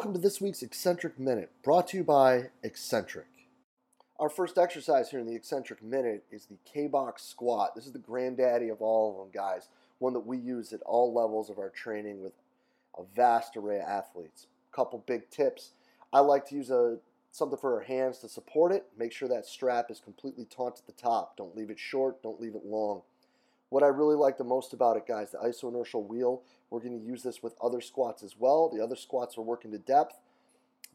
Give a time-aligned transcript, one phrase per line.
[0.00, 3.26] Welcome to this week's Exxentric Minute, brought to you by Exxentric.
[4.18, 7.74] Our first exercise here in the Exxentric Minute is the K box squat.
[7.74, 9.68] This is the granddaddy of all of them, guys.
[9.98, 12.32] One that we use at all levels of our training with
[12.98, 14.46] a vast array of athletes.
[14.72, 15.72] A Couple big tips.
[16.14, 16.96] I like to use a
[17.30, 18.86] something for our hands to support it.
[18.96, 21.36] Make sure that strap is completely taut at the top.
[21.36, 23.02] Don't leave it short, don't leave it long.
[23.68, 26.40] What I really like the most about it, guys, the isoinertial wheel,
[26.70, 28.70] we're going to use this with other squats as well.
[28.72, 30.18] The other squats are working to depth.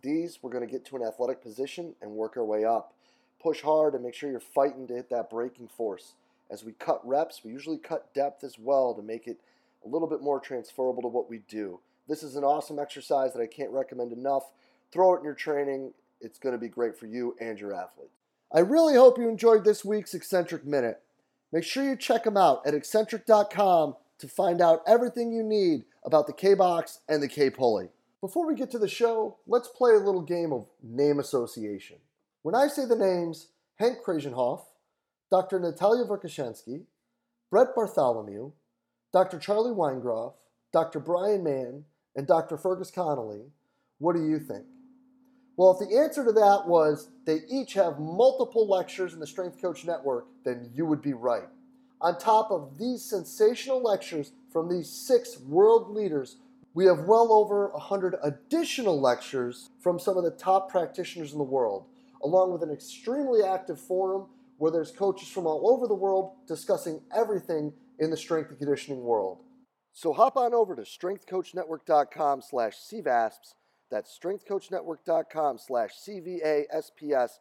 [0.01, 2.93] These, we're going to get to an athletic position and work our way up.
[3.41, 6.13] Push hard and make sure you're fighting to hit that breaking force.
[6.49, 9.39] As we cut reps, we usually cut depth as well to make it
[9.83, 11.79] a little bit more transferable to what we do.
[12.07, 14.43] This is an awesome exercise that I can't recommend enough.
[14.91, 15.93] Throw it in your training.
[16.21, 18.11] It's going to be great for you and your athlete.
[18.53, 21.01] I really hope you enjoyed this week's Exxentric Minute.
[21.51, 26.27] Make sure you check them out at exxentric.com to find out everything you need about
[26.27, 27.89] the K box and the K pulley.
[28.21, 31.97] Before we get to the show, let's play a little game of name association.
[32.41, 34.63] When I say the names Hank Krasenhoff,
[35.29, 35.59] Dr.
[35.59, 36.83] Natalia Verkhoshansky,
[37.51, 38.51] Brett Bartholomew,
[39.11, 39.39] Dr.
[39.39, 40.33] Charlie Weingroff,
[40.71, 40.99] Dr.
[40.99, 42.57] Bryan Mann, and Dr.
[42.57, 43.43] Fergus Connolly,
[43.99, 44.65] what do you think?
[45.57, 49.61] Well, if the answer to that was they each have multiple lectures in the Strength
[49.61, 51.47] Coach Network, then you would be right.
[52.01, 56.37] On top of these sensational lectures from these six world leaders,
[56.73, 61.43] we have well over 100 additional lectures from some of the top practitioners in the
[61.43, 61.85] world,
[62.23, 64.27] along with an extremely active forum
[64.57, 69.03] where there's coaches from all over the world discussing everything in the strength and conditioning
[69.03, 69.39] world.
[69.93, 73.53] So hop on over to strengthcoachnetwork.com slash CVASPS
[73.91, 77.31] that's strengthcoachnetwork.com slash CVASPS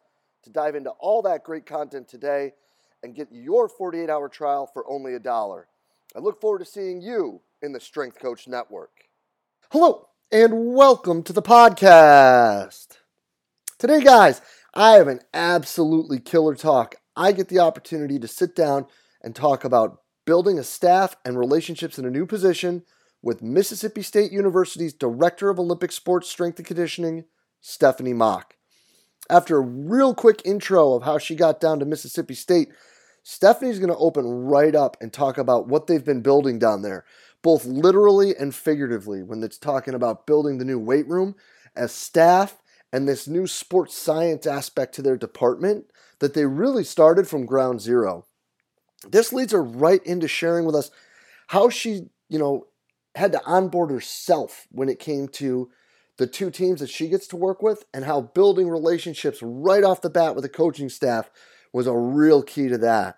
[0.43, 2.53] to dive into all that great content today
[3.05, 5.67] and get your 48 hour trial for only a dollar.
[6.15, 9.05] I look forward to seeing you in the Strength Coach Network.
[9.69, 12.97] Hello, and welcome to the podcast.
[13.77, 14.41] Today, guys,
[14.73, 16.95] I have an absolutely killer talk.
[17.15, 18.87] I get the opportunity to sit down
[19.21, 22.83] and talk about building a staff and relationships in a new position
[23.21, 27.25] with Mississippi State University's Director of Olympic Sports Strength and Conditioning,
[27.61, 28.55] Stephanie Mock.
[29.29, 32.69] After a real quick intro of how she got down to Mississippi State,
[33.27, 37.05] Stephanie's going to open right up and talk about what they've been building down there,
[37.41, 41.33] both literally and figuratively, when it's talking about building the new weight room
[41.75, 42.61] as staff
[42.93, 45.85] and this new sports science aspect to their department
[46.19, 48.27] that they really started from ground zero.
[49.09, 50.91] This leads her right into sharing with us
[51.47, 52.67] how she, you know,
[53.15, 55.71] had to onboard herself when it came to
[56.17, 60.01] the two teams that she gets to work with and how building relationships right off
[60.01, 61.31] the bat with the coaching staff
[61.75, 63.17] was a real key to that.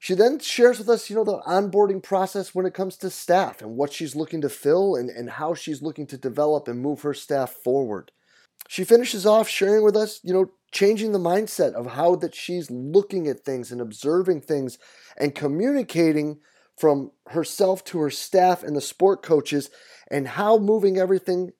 [0.00, 3.62] She then shares with us, you know, the onboarding process when it comes to staff
[3.62, 7.02] and what she's looking to fill and, and how she's looking to develop and move
[7.02, 8.10] her staff forward.
[8.66, 12.72] She finishes off sharing with us, you know, changing the mindset of how that she's
[12.72, 14.76] looking at things and observing things
[15.16, 16.40] and communicating
[16.76, 19.70] from herself to her staff and the sport coaches,
[20.10, 21.52] and how moving everything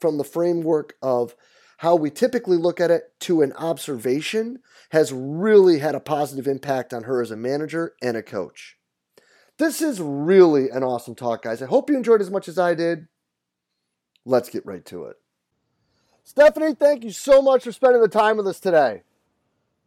[0.00, 1.34] from the framework of
[1.80, 4.58] how we typically look at it to an observation
[4.90, 8.76] has really had a positive impact on her as a manager and a coach.
[9.56, 11.62] This is really an awesome talk, guys.
[11.62, 13.08] I hope you enjoyed as much as I did.
[14.26, 15.16] Let's get right to it.
[16.22, 19.00] Stephanie, thank you so much for spending the time with us today.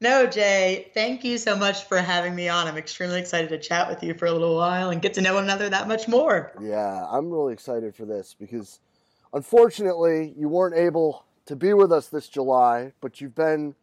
[0.02, 2.66] No, Jay, thank you so much for having me on.
[2.66, 5.36] I'm extremely excited to chat with you for a little while and get to know
[5.36, 6.53] one another that much more.
[6.59, 8.80] Yeah, I'm really excited for this because
[9.32, 13.76] unfortunately you weren't able to be with us this July, but you've been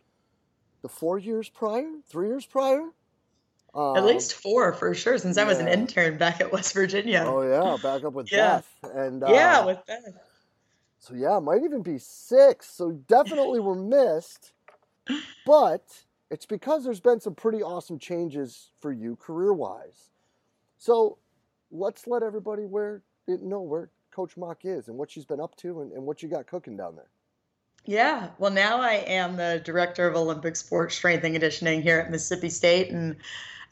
[0.83, 2.89] the four years prior, three years prior?
[3.75, 5.45] Um, at least four for sure, since yeah.
[5.45, 7.25] I was an intern back at West Virginia.
[7.27, 8.63] Oh yeah, back up with yeah.
[8.83, 10.15] Beth and uh, yeah, with Beth.
[10.99, 12.69] So yeah, might even be six.
[12.69, 14.53] So definitely we're missed,
[15.47, 15.85] but
[16.31, 20.11] it's because there's been some pretty awesome changes for you career wise.
[20.79, 21.19] So
[21.71, 25.83] let's let everybody where know where Coach Mock is and what she's been up to
[25.83, 27.11] and, and what you got cooking down there.
[27.91, 32.09] Yeah, well, now I am the director of Olympic Sports Strength and Conditioning here at
[32.09, 33.17] Mississippi State, and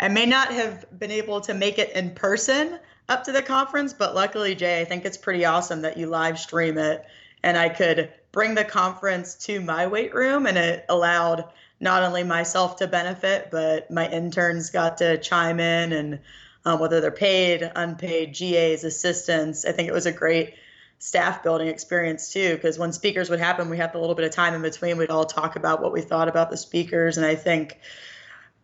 [0.01, 3.93] I may not have been able to make it in person up to the conference,
[3.93, 7.07] but luckily, Jay, I think it's pretty awesome that you live stream it,
[7.45, 11.45] and I could bring the conference to my weight room, and it allowed
[11.79, 16.19] not only myself to benefit, but my interns got to chime in and
[16.65, 19.65] um, whether they're paid, unpaid, GAs, assistants.
[19.65, 20.55] I think it was a great
[20.99, 24.33] staff building experience too, because when speakers would happen, we had a little bit of
[24.33, 24.99] time in between.
[24.99, 27.17] We'd all talk about what we thought about the speakers.
[27.17, 27.79] And I think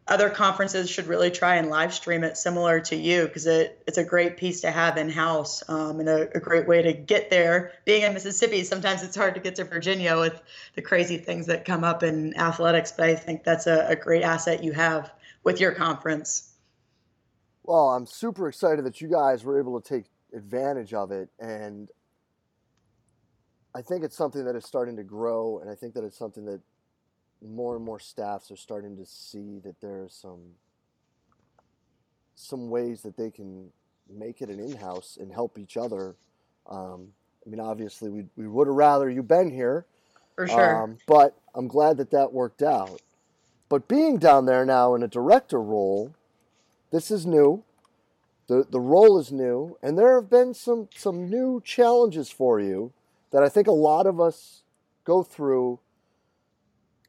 [0.07, 3.97] other conferences should really try and live stream it similar to you because it, it's
[3.97, 7.31] a great piece to have in house um, and a, a, great way to get
[7.31, 7.73] there.
[7.87, 10.43] Being in Mississippi, sometimes it's hard to get to Virginia with
[10.75, 14.23] the crazy things that come up in athletics, but I think that's a, a great
[14.23, 15.11] asset you have
[15.43, 16.53] with your conference.
[17.63, 20.05] Well, I'm super excited that you guys were able to take
[20.35, 21.31] advantage of it.
[21.39, 21.89] And
[23.75, 25.59] I think it's something that is starting to grow.
[25.59, 26.61] And I think that it's something that
[27.43, 30.41] more and more staffs are starting to see that there are some
[32.37, 33.71] some ways that they can
[34.13, 36.17] make it an in-house and help each other.
[36.69, 37.09] Um,
[37.47, 39.87] I mean, obviously, we we would have rather you been here,
[40.35, 40.83] for sure.
[40.83, 43.01] Um, but I'm glad that that worked out.
[43.69, 46.15] But being down there now in a director role,
[46.91, 47.65] this is new.
[48.47, 52.93] the The role is new, and there have been some some new challenges for you
[53.35, 54.63] that I think a lot of us
[55.03, 55.81] go through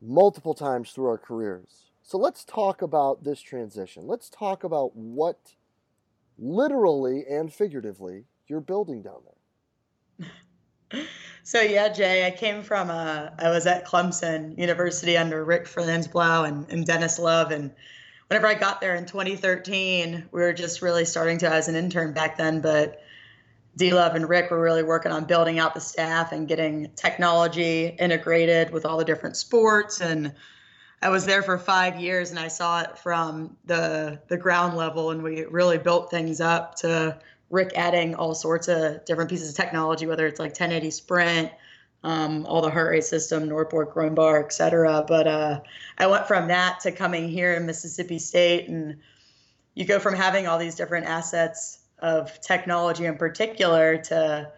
[0.01, 1.91] multiple times through our careers.
[2.01, 4.07] So let's talk about this transition.
[4.07, 5.37] Let's talk about what
[6.39, 9.21] literally and figuratively you're building down
[10.19, 10.29] there.
[11.43, 16.47] So yeah, Jay, I came from uh, I was at Clemson University under Rick Franzblau
[16.47, 17.69] and, and Dennis Love, and
[18.29, 22.13] whenever I got there in 2013, we were just really starting to as an intern
[22.13, 23.04] back then, but
[23.77, 27.87] D Love and Rick were really working on building out the staff and getting technology
[27.99, 29.99] integrated with all the different sports.
[29.99, 30.33] And
[31.01, 35.11] I was there for five years and I saw it from the the ground level
[35.11, 37.19] and we really built things up to
[37.49, 41.51] Rick adding all sorts of different pieces of technology, whether it's like 1080 Sprint,
[42.03, 45.03] um, all the heart rate system, NordBord, GroinBar, et cetera.
[45.05, 45.59] But uh,
[45.97, 48.97] I went from that to coming here in Mississippi State and
[49.73, 54.51] you go from having all these different assets of technology in particular to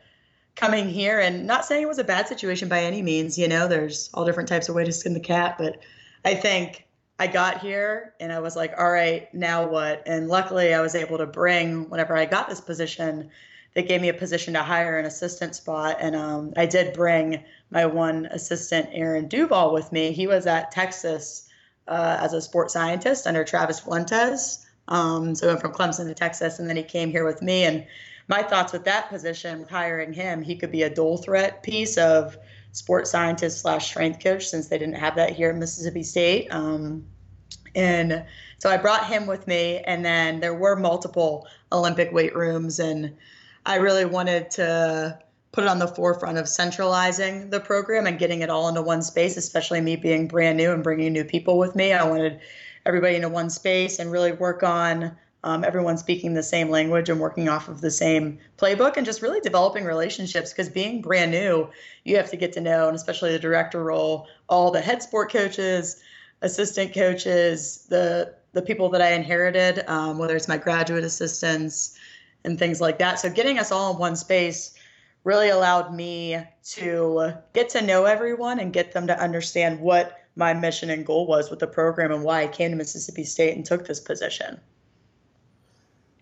[0.56, 3.68] coming here and not saying it was a bad situation by any means you know
[3.68, 5.80] there's all different types of ways to skin the cat but
[6.25, 6.88] i think
[7.19, 10.01] i got here and i was like all right now what?
[10.07, 13.30] And luckily i was able to bring whenever i got this position
[13.75, 15.98] they gave me a position to hire an assistant spot.
[16.00, 20.12] And um, i did bring my one assistant aaron duval with me.
[20.12, 21.48] He was at texas
[21.88, 26.13] uh, as a sports scientist under travis fuentes um, so I went from Clemson to
[26.13, 27.63] Texas, and then he came here with me.
[27.63, 27.86] And
[28.28, 31.98] my thoughts with that position, with hiring him, he could be a dual threat piece
[31.98, 32.38] of
[32.72, 36.48] sports scientist slash strength coach, since they didn't have that here in Mississippi State.
[36.54, 37.06] Um,
[37.75, 38.25] and
[38.60, 43.16] so I brought him with me, and then there were multiple Olympic weight rooms, and
[43.66, 45.19] I really wanted to
[45.51, 49.01] put it on the forefront of centralizing the program and getting it all into one
[49.01, 51.94] space, especially me being brand new and bringing new people with me.
[51.94, 52.40] I wanted
[52.88, 57.19] everybody into one space and really work on um, everyone speaking the same language and
[57.19, 61.69] working off of the same playbook and just really developing relationships because being brand new
[62.04, 65.31] you have to get to know and especially the director role all the head sport
[65.31, 66.01] coaches
[66.42, 71.98] assistant coaches the the people that i inherited um, whether it's my graduate assistants
[72.48, 73.19] and things like that.
[73.19, 74.74] So getting us all in one space
[75.24, 80.54] really allowed me to get to know everyone and get them to understand what my
[80.54, 83.66] mission and goal was with the program and why I came to Mississippi State and
[83.66, 84.60] took this position.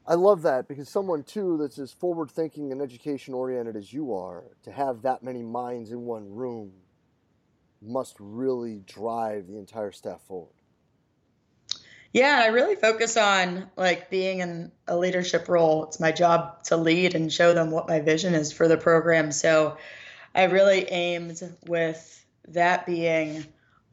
[0.07, 4.13] I love that because someone too that's as forward thinking and education oriented as you
[4.13, 6.71] are, to have that many minds in one room
[7.81, 10.54] must really drive the entire staff forward.
[12.13, 15.83] Yeah, I really focus on like being in a leadership role.
[15.85, 19.33] It's my job to lead and show them what my vision is for the program.
[19.33, 19.78] So
[20.33, 23.45] I really aimed with that being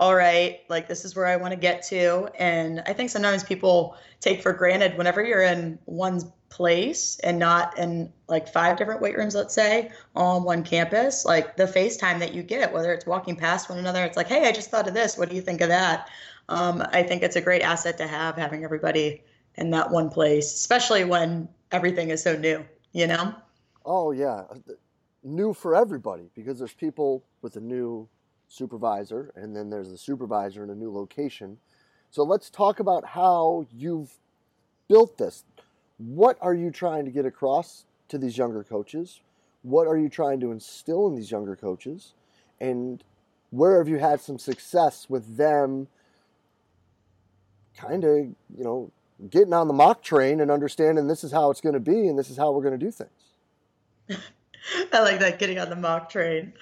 [0.02, 2.28] all right, like this is where I want to get to.
[2.36, 7.78] And I think sometimes people take for granted whenever you're in one place and not
[7.78, 12.34] in like five different weight rooms, let's say, on one campus, like the FaceTime that
[12.34, 14.94] you get, whether it's walking past one another, it's like, hey, I just thought of
[14.94, 15.16] this.
[15.16, 16.10] What do you think of that?
[16.48, 19.22] Um, I think it's a great asset to have having everybody
[19.54, 23.36] in that one place, especially when everything is so new, you know?
[23.84, 24.46] Oh, yeah.
[25.22, 28.08] New for everybody because there's people with a new
[28.52, 31.58] supervisor, and then there's the supervisor in a new location.
[32.10, 34.12] So let's talk about how you've
[34.88, 35.44] built this.
[35.96, 39.20] What are you trying to get across to these younger coaches?
[39.62, 42.12] What are you trying to instill in these younger coaches?
[42.60, 43.02] And
[43.50, 45.88] where have you had some success with them
[47.76, 48.90] kind of, you know,
[49.30, 52.18] getting on the mock train and understanding this is how it's going to be and
[52.18, 54.20] this is how we're going to do things?
[54.92, 56.52] I like that getting on the mock train.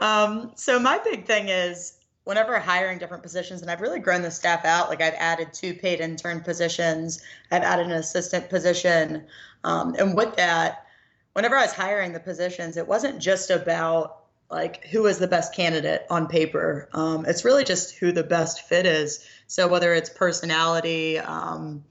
[0.00, 4.30] Um, so my big thing is whenever hiring different positions, and I've really grown the
[4.30, 4.88] staff out.
[4.88, 9.24] Like I've added two paid intern positions, I've added an assistant position,
[9.64, 10.86] um, and with that,
[11.32, 15.54] whenever I was hiring the positions, it wasn't just about like who is the best
[15.54, 16.88] candidate on paper.
[16.92, 21.84] Um, it's really just who the best fit is So whether it's personality, um,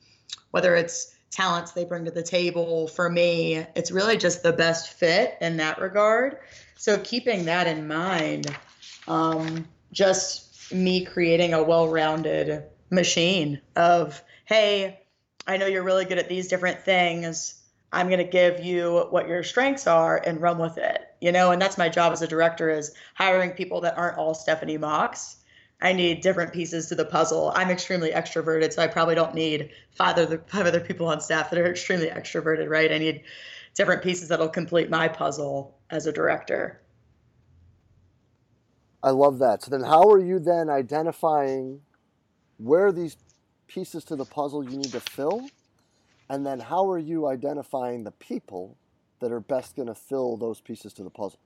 [0.52, 4.94] whether it's talents they bring to the table, for me, it's really just the best
[4.94, 6.38] fit in that regard.
[6.78, 8.56] So keeping that in mind,
[9.08, 15.02] um, just me creating a well-rounded machine of, hey,
[15.48, 17.62] I know you're really good at these different things.
[17.92, 21.02] I'm going to give you what your strengths are and run with it.
[21.20, 24.36] You know, and that's my job as a director is hiring people that aren't all
[24.36, 25.38] Stephanie Mocks.
[25.82, 27.52] I need different pieces to the puzzle.
[27.56, 31.50] I'm extremely extroverted, so I probably don't need five other five other people on staff
[31.50, 32.92] that are extremely extroverted, right?
[32.92, 33.24] I need
[33.76, 36.82] different pieces that'll complete my puzzle as a director.
[39.04, 39.64] I love that.
[39.64, 41.82] So then how are you then identifying
[42.58, 43.18] where these
[43.68, 45.48] pieces to the puzzle you need to fill?
[46.30, 48.76] And then how are you identifying the people
[49.20, 51.40] that are best going to fill those pieces to the puzzle?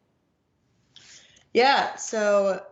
[1.54, 2.64] Yeah, so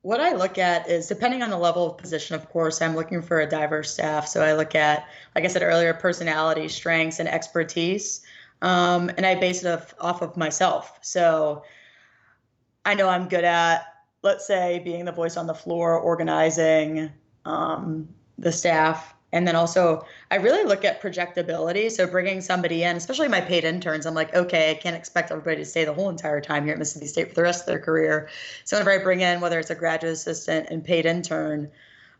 [0.00, 3.22] what I look at is depending on the level of position, of course, I'm looking
[3.22, 4.26] for a diverse staff.
[4.26, 8.22] So I look at, like I said earlier, personality, strengths, and expertise.
[8.62, 10.98] Um, and I base it off, of myself.
[11.02, 11.64] So
[12.86, 13.84] I know I'm good at,
[14.22, 17.10] let's say, being the voice on the floor, organizing
[17.44, 21.90] um, the staff, and then also, I really look at projectability.
[21.90, 25.56] So bringing somebody in, especially my paid interns, I'm like, okay, I can't expect everybody
[25.56, 27.80] to stay the whole entire time here at Mississippi State for the rest of their
[27.80, 28.28] career.
[28.64, 31.70] So whenever I bring in, whether it's a graduate assistant and paid intern,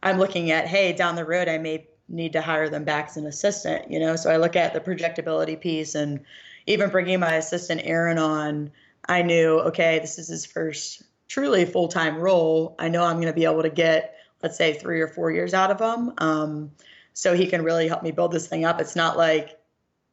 [0.02, 3.16] I'm looking at, hey, down the road, I may need to hire them back as
[3.16, 4.16] an assistant, you know?
[4.16, 6.20] So I look at the projectability piece and
[6.66, 8.70] even bringing my assistant Aaron on,
[9.08, 12.76] I knew, okay, this is his first truly full time role.
[12.78, 15.54] I know I'm going to be able to get, let's say, three or four years
[15.54, 16.12] out of him.
[16.18, 16.72] Um,
[17.14, 18.80] so he can really help me build this thing up.
[18.80, 19.58] It's not like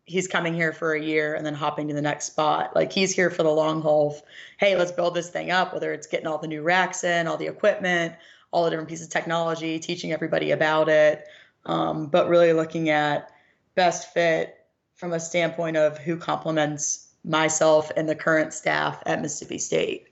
[0.05, 2.75] he's coming here for a year and then hopping to the next spot.
[2.75, 4.19] Like he's here for the long haul.
[4.57, 7.37] Hey, let's build this thing up, whether it's getting all the new racks in, all
[7.37, 8.15] the equipment,
[8.51, 11.27] all the different pieces of technology, teaching everybody about it,
[11.65, 13.31] um, but really looking at
[13.75, 14.55] best fit
[14.95, 20.07] from a standpoint of who complements myself and the current staff at Mississippi State.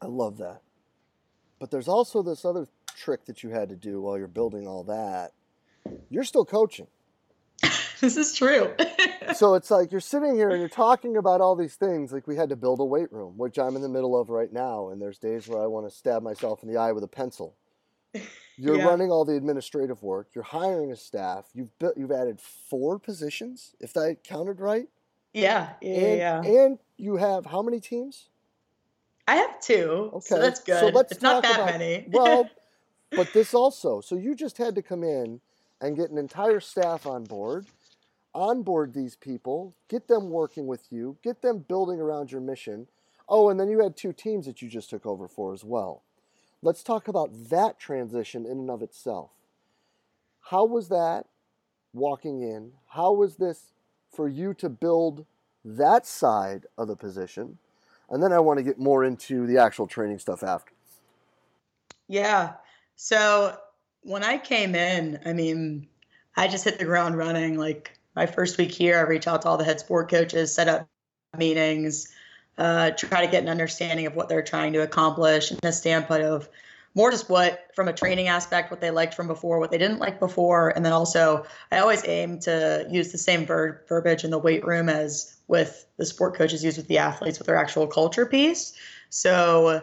[0.00, 0.60] I love that.
[1.58, 4.84] But there's also this other trick that you had to do while you're building all
[4.84, 5.32] that
[6.10, 6.86] you're still coaching.
[8.00, 8.74] this is true.
[9.34, 12.12] so it's like you're sitting here and you're talking about all these things.
[12.12, 14.52] Like we had to build a weight room, which I'm in the middle of right
[14.52, 14.90] now.
[14.90, 17.56] And there's days where I want to stab myself in the eye with a pencil.
[18.62, 18.84] You're yeah.
[18.84, 20.28] running all the administrative work.
[20.34, 21.46] You're hiring a staff.
[21.52, 21.96] You've built.
[21.96, 24.86] You've added four positions, if I counted right.
[25.34, 26.62] Yeah, yeah, and, yeah.
[26.62, 28.28] And you have how many teams?
[29.26, 30.10] I have two.
[30.12, 30.78] Okay, so that's good.
[30.78, 32.06] So let's it's not that about, many.
[32.12, 32.48] well,
[33.10, 34.00] but this also.
[34.00, 35.40] So you just had to come in
[35.80, 37.66] and get an entire staff on board,
[38.32, 42.86] onboard these people, get them working with you, get them building around your mission.
[43.28, 46.04] Oh, and then you had two teams that you just took over for as well.
[46.62, 49.30] Let's talk about that transition in and of itself.
[50.40, 51.26] How was that
[51.92, 52.72] walking in?
[52.90, 53.72] How was this
[54.14, 55.26] for you to build
[55.64, 57.58] that side of the position?
[58.08, 60.72] And then I want to get more into the actual training stuff after.
[62.06, 62.52] Yeah.
[62.94, 63.56] So
[64.02, 65.88] when I came in, I mean,
[66.36, 67.58] I just hit the ground running.
[67.58, 70.68] Like my first week here, I reached out to all the head sport coaches, set
[70.68, 70.86] up
[71.36, 72.12] meetings,
[72.58, 76.22] uh, try to get an understanding of what they're trying to accomplish and a standpoint
[76.22, 76.48] of
[76.94, 79.98] more just what from a training aspect what they liked from before what they didn't
[79.98, 84.30] like before and then also i always aim to use the same ver- verbiage in
[84.30, 87.86] the weight room as with the sport coaches use with the athletes with their actual
[87.86, 88.74] culture piece
[89.08, 89.82] so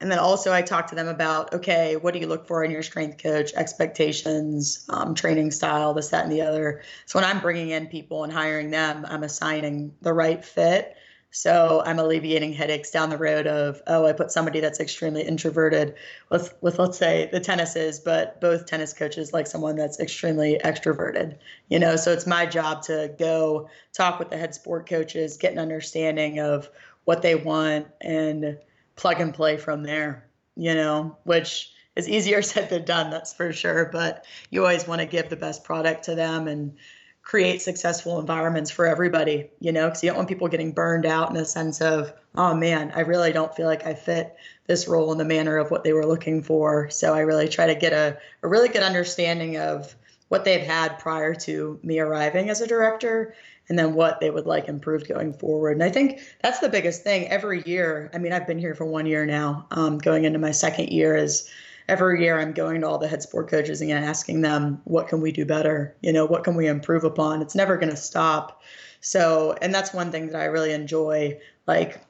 [0.00, 2.70] and then also, I talk to them about okay, what do you look for in
[2.70, 3.54] your strength coach?
[3.54, 6.82] Expectations, um, training style, this, that, and the other.
[7.06, 10.94] So when I'm bringing in people and hiring them, I'm assigning the right fit.
[11.36, 15.96] So I'm alleviating headaches down the road of oh, I put somebody that's extremely introverted
[16.30, 20.60] with with let's say the tennis is, but both tennis coaches like someone that's extremely
[20.64, 21.38] extroverted.
[21.68, 25.52] You know, so it's my job to go talk with the head sport coaches, get
[25.52, 26.70] an understanding of
[27.04, 28.56] what they want and
[28.94, 33.52] plug and play from there, you know, which is easier said than done, that's for
[33.52, 33.86] sure.
[33.86, 36.76] But you always want to give the best product to them and
[37.24, 41.30] create successful environments for everybody, you know, because you don't want people getting burned out
[41.30, 45.10] in a sense of, oh man, I really don't feel like I fit this role
[45.10, 46.90] in the manner of what they were looking for.
[46.90, 49.94] So I really try to get a, a really good understanding of
[50.28, 53.34] what they've had prior to me arriving as a director
[53.68, 55.72] and then what they would like improved going forward.
[55.72, 58.10] And I think that's the biggest thing every year.
[58.12, 61.16] I mean, I've been here for one year now, um, going into my second year
[61.16, 61.48] is
[61.88, 65.20] every year I'm going to all the head sport coaches and asking them, what can
[65.20, 65.96] we do better?
[66.02, 67.42] You know, what can we improve upon?
[67.42, 68.62] It's never going to stop.
[69.00, 71.38] So, and that's one thing that I really enjoy.
[71.66, 72.04] Like,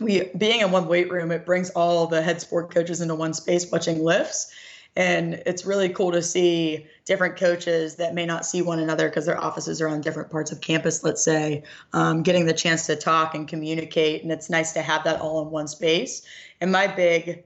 [0.00, 3.32] we being in one weight room, it brings all the head sport coaches into one
[3.32, 4.52] space watching lifts
[4.96, 9.26] And it's really cool to see different coaches that may not see one another because
[9.26, 12.96] their offices are on different parts of campus, let's say, um, getting the chance to
[12.96, 14.22] talk and communicate.
[14.22, 16.22] And it's nice to have that all in one space.
[16.62, 17.44] And my big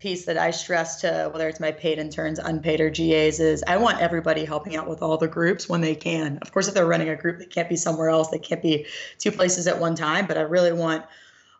[0.00, 3.78] piece that I stress to whether it's my paid interns, unpaid, or GAs is I
[3.78, 6.38] want everybody helping out with all the groups when they can.
[6.42, 8.28] Of course, if they're running a group, they can't be somewhere else.
[8.28, 8.86] They can't be
[9.18, 10.26] two places at one time.
[10.26, 11.04] But I really want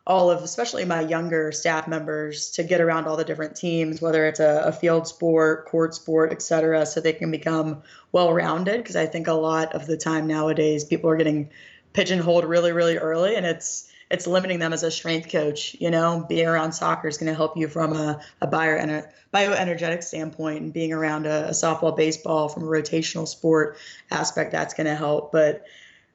[0.07, 4.27] all of, especially my younger staff members, to get around all the different teams, whether
[4.27, 8.77] it's a, a field sport, court sport, et cetera, so they can become well rounded.
[8.77, 11.49] Because I think a lot of the time nowadays, people are getting
[11.93, 15.75] pigeonholed really, really early, and it's it's limiting them as a strength coach.
[15.79, 20.03] You know, being around soccer is going to help you from a, a bio bioenergetic
[20.03, 23.77] standpoint, and being around a, a softball, baseball from a rotational sport
[24.11, 25.31] aspect, that's going to help.
[25.31, 25.65] But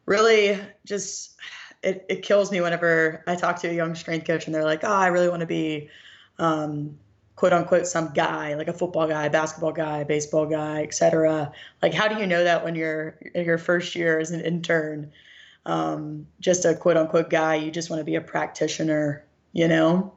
[0.07, 1.37] really, just
[1.83, 4.85] it, it kills me whenever I talk to a young strength coach and they're like,
[4.85, 5.89] oh, I really want to be,
[6.39, 6.99] um,
[7.37, 11.53] quote unquote, some guy, like a football guy, basketball guy, baseball guy, etc.
[11.81, 15.13] Like, how do you know that when you're in your first year as an intern?
[15.67, 17.57] Um, just a quote unquote guy.
[17.57, 20.15] You just want to be a practitioner, you know?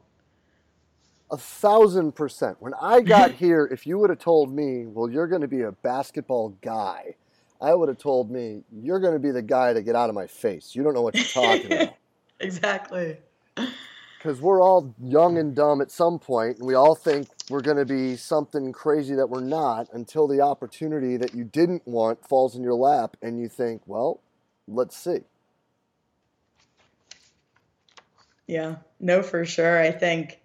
[1.32, 2.58] A thousand percent.
[2.60, 5.62] When I got here, if you would have told me, well, you're going to be
[5.62, 7.16] a basketball guy,
[7.64, 10.16] I would have told me, you're going to be the guy to get out of
[10.16, 10.76] my face.
[10.76, 11.96] You don't know what you're talking about.
[12.42, 13.18] exactly.
[13.56, 17.78] Because we're all young and dumb at some point, and we all think we're going
[17.78, 22.56] to be something crazy that we're not until the opportunity that you didn't want falls
[22.56, 24.20] in your lap, and you think, well,
[24.68, 25.20] let's see.
[28.54, 29.82] Yeah, no, for sure.
[29.82, 30.40] I think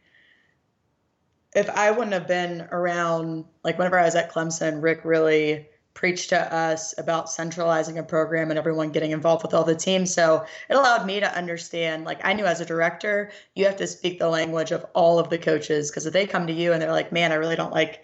[1.55, 6.31] if I wouldn't have been around, like whenever I was at Clemson, Rick really preached
[6.31, 10.15] to us about centralizing a program and everyone getting involved with all the teams.
[10.15, 13.87] So it allowed me to understand, like I knew as a director, you have to
[13.87, 16.81] speak the language of all of the coaches because if they come to you and
[16.81, 18.01] they're like, man, I really don't like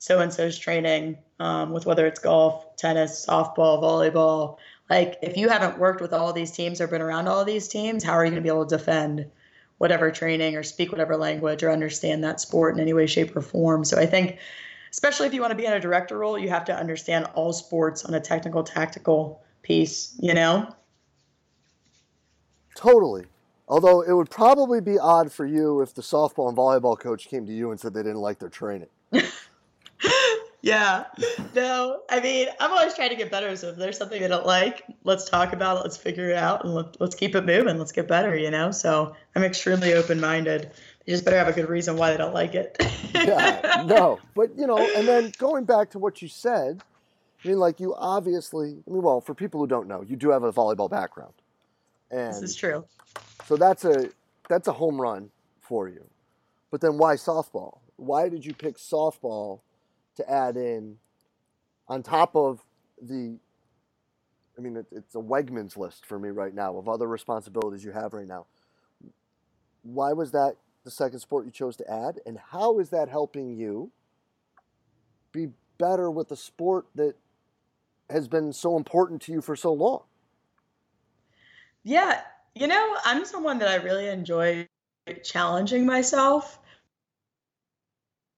[0.00, 4.56] so and so's training um, with whether it's golf, tennis, softball, volleyball.
[4.90, 8.02] Like if you haven't worked with all these teams or been around all these teams,
[8.02, 9.30] how are you going to be able to defend
[9.84, 13.42] whatever training or speak whatever language or understand that sport in any way, shape, or
[13.42, 13.84] form.
[13.84, 14.38] So I think,
[14.90, 17.52] especially if you want to be in a director role, you have to understand all
[17.52, 20.74] sports on a technical, tactical piece, you know?
[22.74, 23.26] Totally.
[23.68, 27.44] Although it would probably be odd for you if the softball and volleyball coach came
[27.44, 28.88] to you and said they didn't like their training.
[30.64, 31.04] yeah.
[31.54, 33.54] No, I mean, I'm always trying to get better.
[33.54, 35.80] So if there's something I don't like, let's talk about it.
[35.82, 37.78] Let's figure it out and let, let's keep it moving.
[37.78, 38.70] Let's get better, you know?
[38.70, 40.70] So I'm extremely open minded.
[41.04, 42.76] You just better have a good reason why they don't like it.
[43.14, 44.18] yeah, no.
[44.34, 46.80] But, you know, and then going back to what you said,
[47.44, 50.30] I mean, like, you obviously, I mean, well, for people who don't know, you do
[50.30, 51.34] have a volleyball background.
[52.10, 52.86] And this is true.
[53.44, 54.08] So that's a
[54.48, 56.04] that's a home run for you.
[56.70, 57.78] But then why softball?
[57.96, 59.60] Why did you pick softball
[60.16, 60.96] to add in
[61.88, 62.64] on top of
[63.00, 63.38] the
[64.56, 67.90] I mean, it, it's a Wegmans list for me right now of other responsibilities you
[67.92, 68.46] have right now.
[69.82, 72.20] Why was that the second sport you chose to add?
[72.24, 73.90] And how is that helping you
[75.32, 75.48] be
[75.78, 77.16] better with the sport that
[78.08, 80.02] has been so important to you for so long?
[81.82, 82.20] Yeah,
[82.54, 84.68] you know, I'm someone that I really enjoy
[85.22, 86.58] challenging myself.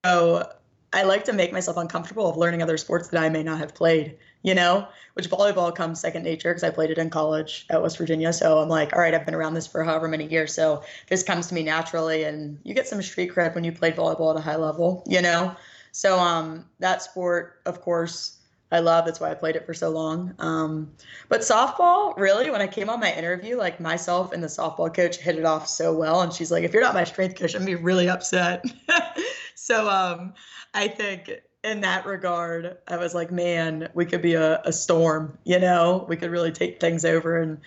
[0.05, 0.51] So
[0.93, 3.75] I like to make myself uncomfortable of learning other sports that I may not have
[3.75, 7.81] played, you know, which volleyball comes second nature because I played it in college at
[7.81, 8.31] West Virginia.
[8.31, 10.53] So I'm like, all right, I've been around this for however many years.
[10.53, 12.23] So this comes to me naturally.
[12.23, 15.21] And you get some street cred when you played volleyball at a high level, you
[15.21, 15.55] know?
[15.91, 18.37] So um, that sport, of course,
[18.71, 19.05] I love.
[19.05, 20.33] That's why I played it for so long.
[20.39, 20.91] Um,
[21.29, 25.17] but softball, really, when I came on my interview, like myself and the softball coach
[25.17, 26.21] hit it off so well.
[26.21, 28.65] And she's like, if you're not my strength coach, I'm be really upset.
[29.55, 30.33] so um,
[30.77, 31.31] I think
[31.63, 36.05] in that regard, I was like, man, we could be a, a storm, you know,
[36.07, 37.41] we could really take things over.
[37.41, 37.57] And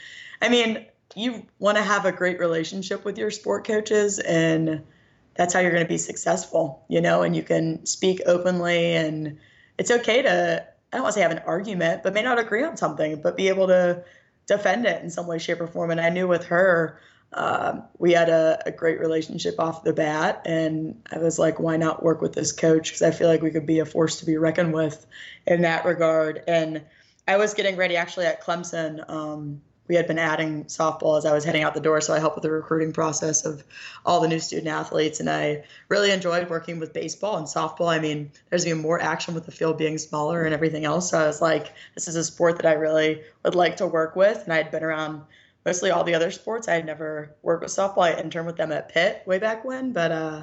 [0.40, 4.84] I mean, you want to have a great relationship with your sport coaches, and
[5.34, 8.94] that's how you're going to be successful, you know, and you can speak openly.
[8.94, 9.36] And
[9.76, 12.62] it's okay to, I don't want to say have an argument, but may not agree
[12.62, 14.04] on something, but be able to
[14.46, 15.90] defend it in some way, shape, or form.
[15.90, 17.00] And I knew with her,
[17.32, 21.76] um, we had a, a, great relationship off the bat, and I was like, why
[21.76, 22.88] not work with this coach?
[22.88, 25.06] Because I feel like we could be a force to be reckoned with
[25.46, 26.42] in that regard.
[26.48, 26.82] And
[27.28, 29.08] I was getting ready actually at Clemson.
[29.08, 32.18] Um, we had been adding softball as I was heading out the door, so I
[32.18, 33.62] helped with the recruiting process of
[34.04, 35.20] all the new student athletes.
[35.20, 37.88] And I really enjoyed working with baseball and softball.
[37.88, 41.10] I mean, there's even more action with the field being smaller and everything else.
[41.10, 44.14] So I was like, this is a sport that I really would like to work
[44.16, 44.42] with.
[44.44, 45.22] And I had been around
[45.64, 46.68] mostly all the other sports.
[46.68, 48.02] I had never worked with softball.
[48.02, 50.42] I interned with them at Pitt way back when, but uh,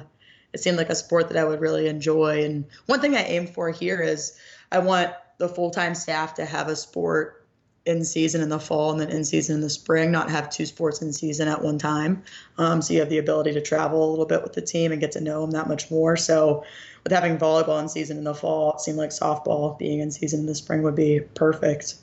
[0.52, 2.44] it seemed like a sport that I would really enjoy.
[2.44, 4.38] And one thing I aim for here is
[4.72, 7.46] I want the full time staff to have a sport
[7.86, 10.66] in season in the fall and then in season in the spring, not have two
[10.66, 12.22] sports in season at one time.
[12.58, 15.00] Um, so you have the ability to travel a little bit with the team and
[15.00, 16.14] get to know them that much more.
[16.16, 16.64] So
[17.02, 20.40] with having volleyball in season in the fall, it seemed like softball being in season
[20.40, 21.94] in the spring would be perfect.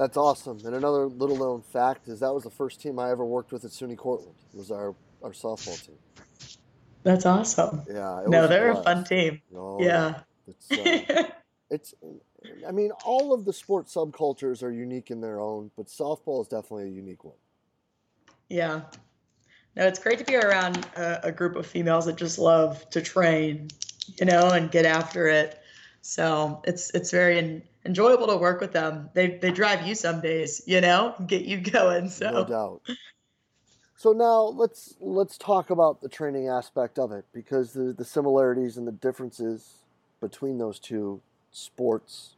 [0.00, 0.60] That's awesome.
[0.64, 3.66] And another little known fact is that was the first team I ever worked with
[3.66, 4.34] at SUNY Cortland.
[4.54, 5.98] Was our our softball team.
[7.02, 7.82] That's awesome.
[7.86, 8.22] Yeah.
[8.26, 9.42] no, they're a fun team.
[9.54, 10.20] Oh, yeah.
[10.48, 11.24] It's, uh,
[11.70, 11.92] it's
[12.66, 16.48] I mean, all of the sports subcultures are unique in their own, but softball is
[16.48, 17.36] definitely a unique one.
[18.48, 18.80] Yeah.
[19.76, 23.02] No, it's great to be around a, a, group of females that just love to
[23.02, 23.68] train,
[24.18, 25.60] you know, and get after it.
[26.00, 29.10] So it's it's very enjoyable to work with them.
[29.14, 32.08] They they drive you some days, you know, get you going.
[32.08, 32.82] So no doubt.
[33.96, 38.76] So now let's let's talk about the training aspect of it because the the similarities
[38.76, 39.84] and the differences
[40.20, 41.20] between those two
[41.52, 42.34] sports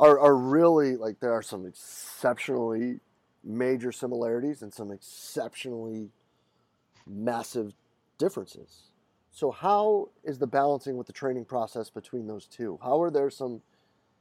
[0.00, 3.00] are, are really like there are some exceptionally
[3.44, 6.10] major similarities and some exceptionally
[7.06, 7.74] massive
[8.18, 8.87] differences.
[9.30, 12.78] So how is the balancing with the training process between those two?
[12.82, 13.62] How are there some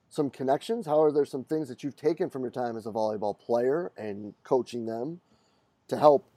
[0.09, 0.85] some connections?
[0.85, 3.91] How are there some things that you've taken from your time as a volleyball player
[3.97, 5.19] and coaching them
[5.89, 6.29] to help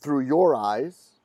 [0.00, 1.20] through your eyes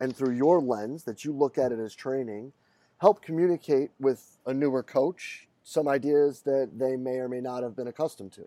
[0.00, 2.52] and through your lens that you look at it as training
[2.98, 7.74] help communicate with a newer coach some ideas that they may or may not have
[7.74, 8.46] been accustomed to.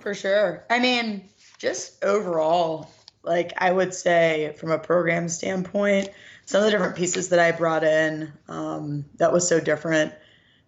[0.00, 0.64] For sure.
[0.70, 2.90] I mean, just overall,
[3.22, 6.08] like I would say from a program standpoint,
[6.46, 10.12] some of the different pieces that I brought in um, that was so different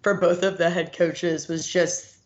[0.02, 2.16] for both of the head coaches was just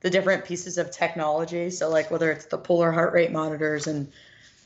[0.00, 1.70] the different pieces of technology.
[1.70, 4.10] So, like whether it's the polar heart rate monitors and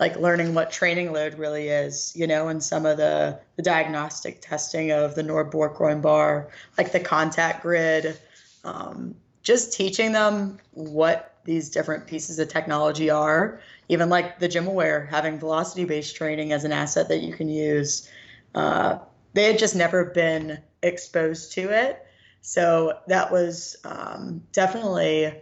[0.01, 4.41] like learning what training load really is, you know, and some of the, the diagnostic
[4.41, 8.19] testing of the NordBord bar, like the contact grid,
[8.65, 13.59] um, just teaching them what these different pieces of technology are,
[13.89, 18.09] even like the GymAware, having velocity based training as an asset that you can use.
[18.55, 18.99] Uh,
[19.33, 22.07] they had just never been exposed to it.
[22.43, 25.33] So that was um, definitely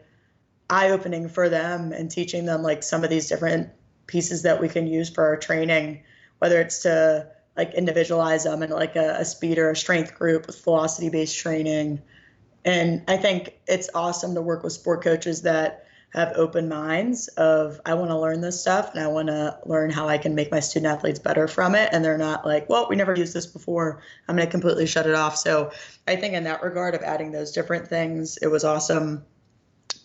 [0.70, 3.68] eye opening for them and teaching them like some of these different
[4.06, 6.04] pieces that we can use for our training,
[6.38, 10.46] whether it's to like individualize them in like a, a speed or a strength group
[10.46, 12.00] with velocity based training.
[12.64, 17.80] And I think it's awesome to work with sport coaches that have open minds of
[17.84, 20.50] I want to learn this stuff and I want to learn how I can make
[20.50, 23.46] my student athletes better from it and they're not like, well, we never used this
[23.46, 24.00] before.
[24.26, 25.36] I'm going to completely shut it off.
[25.36, 25.70] So
[26.06, 29.24] I think in that regard of adding those different things, it was awesome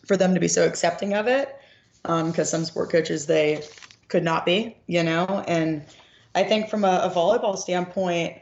[0.06, 1.56] for them to be so accepting of it
[2.04, 3.64] because um, some sport coaches they
[4.08, 5.44] could not be, you know?
[5.48, 5.86] And
[6.36, 8.38] I think from a, a volleyball standpoint,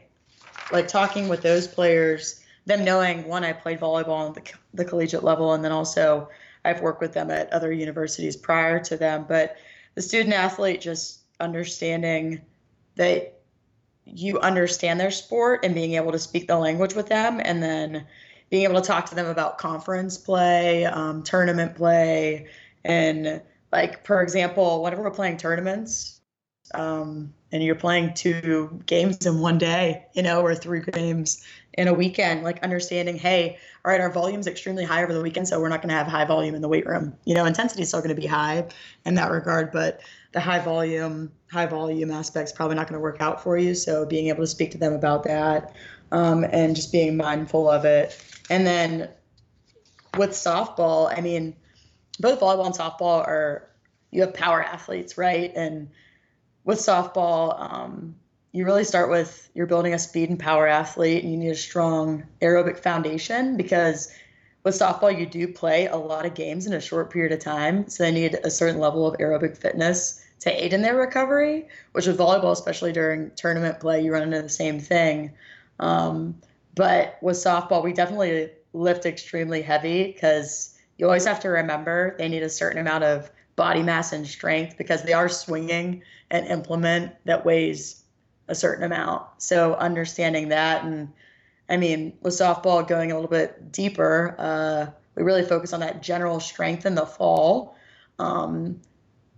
[0.72, 4.42] like talking with those players, them knowing one, I played volleyball on the,
[4.74, 6.28] the collegiate level, and then also
[6.64, 9.26] I've worked with them at other universities prior to them.
[9.28, 9.56] But
[9.94, 12.40] the student athlete just understanding
[12.96, 13.40] that
[14.04, 18.06] you understand their sport and being able to speak the language with them, and then
[18.50, 22.48] being able to talk to them about conference play, um, tournament play,
[22.84, 23.40] and
[23.72, 26.20] like for example, whenever we're playing tournaments,
[26.74, 31.44] um, and you're playing two games in one day, you know, or three games
[31.74, 35.48] in a weekend, like understanding, hey, all right, our volume's extremely high over the weekend,
[35.48, 37.14] so we're not going to have high volume in the weight room.
[37.24, 38.66] You know, intensity is still going to be high
[39.04, 40.00] in that regard, but
[40.32, 43.74] the high volume, high volume aspect's probably not going to work out for you.
[43.74, 45.74] So being able to speak to them about that,
[46.12, 49.08] um, and just being mindful of it, and then
[50.16, 51.56] with softball, I mean,
[52.18, 53.70] both volleyball and softball are
[54.10, 55.52] you have power athletes, right?
[55.54, 55.88] And
[56.64, 58.16] with softball, um,
[58.52, 61.56] you really start with you're building a speed and power athlete, and you need a
[61.56, 64.12] strong aerobic foundation because
[64.64, 67.88] with softball you do play a lot of games in a short period of time,
[67.88, 71.68] so they need a certain level of aerobic fitness to aid in their recovery.
[71.92, 75.32] Which with volleyball, especially during tournament play, you run into the same thing.
[75.78, 76.34] Um,
[76.74, 82.28] but with softball, we definitely lift extremely heavy because you always have to remember they
[82.28, 87.12] need a certain amount of body mass and strength because they are swinging an implement
[87.24, 87.99] that weighs
[88.50, 89.22] a certain amount.
[89.38, 91.12] So understanding that, and
[91.68, 96.02] I mean, with softball going a little bit deeper, uh, we really focus on that
[96.02, 97.76] general strength in the fall,
[98.18, 98.80] um,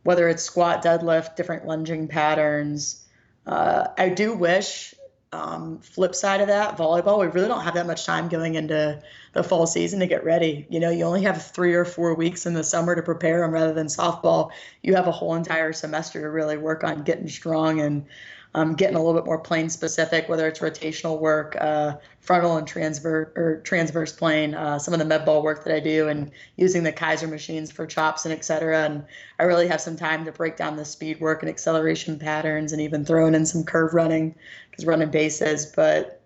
[0.03, 3.07] whether it's squat, deadlift, different lunging patterns.
[3.47, 4.95] Uh, I do wish
[5.33, 9.03] um, flip side of that, volleyball, we really don't have that much time going into
[9.33, 10.67] the fall season to get ready.
[10.69, 13.51] You know, you only have three or four weeks in the summer to prepare them
[13.51, 14.51] rather than softball.
[14.83, 18.05] You have a whole entire semester to really work on getting strong and
[18.55, 22.67] um, getting a little bit more plane specific, whether it's rotational work, uh, frontal and
[22.67, 26.31] transverse or transverse plane, uh, some of the med ball work that I do, and
[26.57, 28.85] using the Keiser machines for chops and et cetera.
[28.85, 29.05] And
[29.39, 32.81] I really have some time to break down the speed work and acceleration patterns, and
[32.81, 34.35] even throwing in some curve running
[34.71, 35.67] because running bases.
[35.67, 36.23] But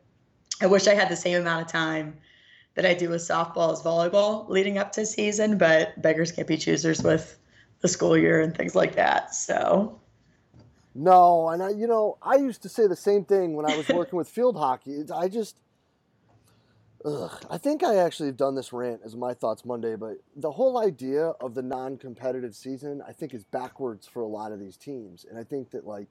[0.60, 2.16] I wish I had the same amount of time
[2.74, 6.56] that I do with softball as volleyball leading up to season, but beggars can't be
[6.58, 7.38] choosers with
[7.80, 9.34] the school year and things like that.
[9.34, 10.00] So
[10.96, 13.86] no, and I, you know, I used to say the same thing when I was
[13.90, 15.02] working with field hockey.
[15.14, 15.58] I just,
[17.04, 20.52] ugh, I think I actually have done this rant as my thoughts Monday, but the
[20.52, 24.78] whole idea of the non-competitive season, I think, is backwards for a lot of these
[24.78, 26.08] teams, and I think that like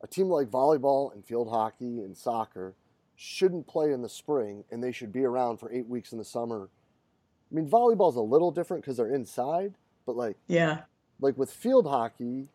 [0.00, 2.74] a team like volleyball and field hockey and soccer
[3.16, 6.24] shouldn't play in the spring, and they should be around for eight weeks in the
[6.24, 6.68] summer.
[7.50, 9.74] I mean, volleyball's a little different because they're inside,
[10.06, 10.82] but like, yeah,
[11.20, 12.46] like with field hockey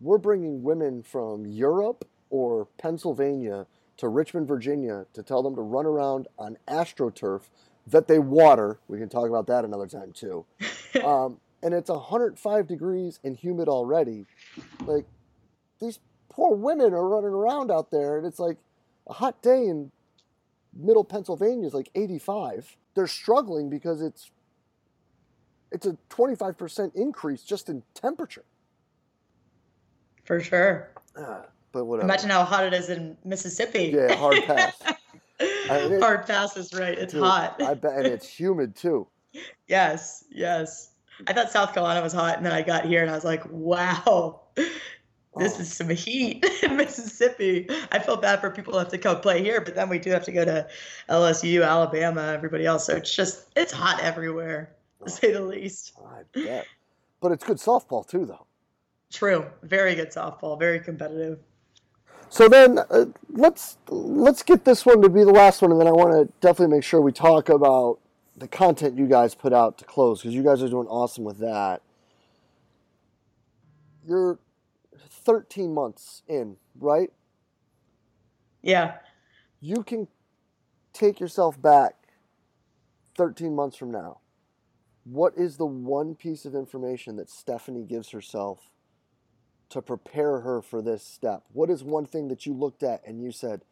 [0.00, 5.86] we're bringing women from Europe or Pennsylvania to Richmond, Virginia to tell them to run
[5.86, 7.42] around on AstroTurf
[7.86, 8.78] that they water.
[8.86, 10.44] We can talk about that another time too.
[11.04, 14.26] um, and it's 105 degrees and humid already.
[14.86, 15.06] Like
[15.80, 18.58] these poor women are running around out there, and it's like
[19.08, 19.90] a hot day in
[20.72, 22.76] middle Pennsylvania is like 85.
[22.94, 24.30] They're struggling because it's
[25.70, 28.44] it's a 25% increase just in temperature.
[30.28, 30.90] For sure.
[31.16, 31.40] Uh,
[31.72, 32.04] but whatever.
[32.04, 33.94] Imagine how hot it is in Mississippi.
[33.96, 34.74] Yeah, hard pass.
[35.40, 36.98] I mean, hard pass is right.
[36.98, 37.62] It's dude, hot.
[37.62, 39.08] I bet, and it's humid too.
[39.68, 40.90] Yes, yes.
[41.26, 43.42] I thought South Carolina was hot, and then I got here, and I was like,
[43.50, 44.72] "Wow, this
[45.34, 45.60] oh.
[45.60, 49.42] is some heat in Mississippi." I feel bad for people who have to come play
[49.42, 50.66] here, but then we do have to go to
[51.08, 52.86] LSU, Alabama, everybody else.
[52.86, 55.08] So it's just it's hot everywhere, to oh.
[55.08, 55.92] say the least.
[56.04, 56.66] I bet.
[57.20, 58.47] But it's good softball too, though.
[59.12, 59.46] True.
[59.62, 60.58] Very good softball.
[60.58, 61.38] Very competitive.
[62.30, 65.88] So then uh, let's let's get this one to be the last one, and then
[65.88, 68.00] I want to definitely make sure we talk about
[68.36, 71.38] the content you guys put out to close because you guys are doing awesome with
[71.38, 71.80] that.
[74.06, 74.38] You're
[75.10, 77.10] 13 months in, right?
[78.62, 78.94] Yeah.
[79.60, 80.08] You can
[80.92, 81.94] take yourself back
[83.16, 84.20] 13 months from now.
[85.04, 88.70] What is the one piece of information that Stephanie gives herself
[89.70, 91.42] to prepare her for this step?
[91.52, 93.62] What is one thing that you looked at and you said,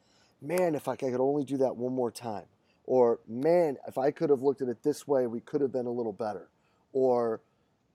[0.41, 2.45] man, if I could only do that one more time?
[2.85, 5.87] Or, man, if I could have looked at it this way, we could have been
[5.87, 6.49] a little better.
[6.93, 7.41] Or,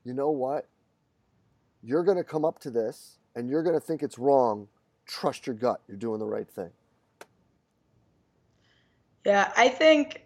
[0.04, 0.68] you know what?
[1.82, 4.68] You're going to come up to this and you're going to think it's wrong.
[5.06, 5.80] Trust your gut.
[5.88, 6.70] You're doing the right thing.
[9.24, 10.22] Yeah, I think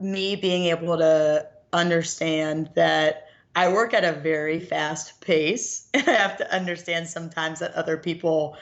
[0.00, 6.12] me being able to understand that I work at a very fast pace, and I
[6.12, 8.56] have to understand sometimes that other people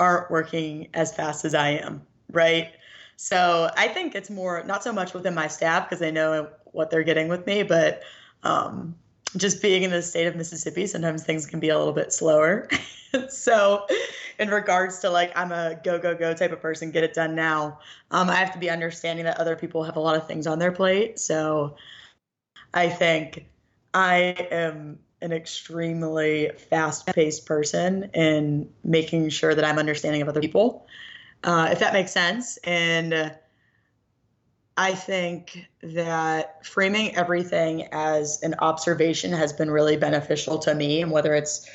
[0.00, 2.02] aren't working as fast as I am,
[2.32, 2.72] right?
[3.16, 6.90] So I think it's more not so much within my staff because they know what
[6.90, 8.02] they're getting with me, but
[8.42, 8.96] um,
[9.36, 12.68] just being in the state of Mississippi, sometimes things can be a little bit slower.
[13.28, 13.86] so,
[14.38, 17.34] in regards to like, I'm a go, go, go type of person, get it done
[17.34, 17.78] now,
[18.10, 20.58] um, I have to be understanding that other people have a lot of things on
[20.58, 21.20] their plate.
[21.20, 21.76] So,
[22.74, 23.46] I think
[23.94, 24.16] I
[24.50, 30.86] am an extremely fast paced person in making sure that I'm understanding of other people,
[31.44, 32.56] uh, if that makes sense.
[32.64, 33.34] And
[34.76, 41.02] I think that framing everything as an observation has been really beneficial to me.
[41.02, 41.68] And whether it's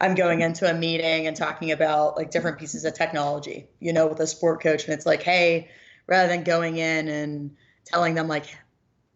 [0.00, 4.06] I'm going into a meeting and talking about like different pieces of technology, you know,
[4.06, 5.70] with a sport coach, and it's like, hey,
[6.06, 8.56] rather than going in and telling them like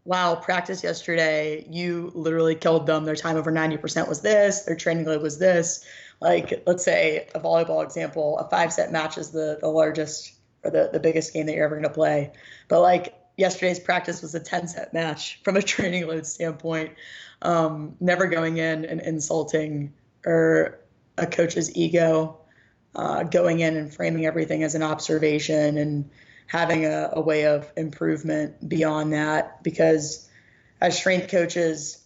[0.07, 3.05] wow, practice yesterday, you literally killed them.
[3.05, 5.85] Their time over 90% was this, their training load was this.
[6.21, 10.33] Like, let's say a volleyball example, a five set match is the, the largest
[10.65, 12.33] or the, the biggest game that you're ever going to play.
[12.69, 16.93] But like yesterday's practice was a 10 set match from a training load standpoint.
[17.43, 19.93] Um, never going in and insulting
[20.25, 20.81] or
[21.19, 22.39] a coach's ego,
[22.95, 26.11] uh, going in and framing everything as an observation and
[26.47, 30.29] having a, a way of improvement beyond that because
[30.81, 32.03] as strength coaches,